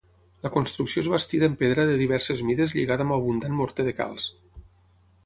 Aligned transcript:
La 0.45 0.49
construcció 0.53 1.01
és 1.03 1.09
bastida 1.15 1.49
en 1.51 1.57
pedra 1.59 1.85
de 1.89 1.99
diverses 1.99 2.41
mides 2.47 2.73
lligada 2.79 3.07
amb 3.09 3.15
abundant 3.19 3.55
morter 3.61 3.87
de 3.89 3.95
calç. 4.01 4.27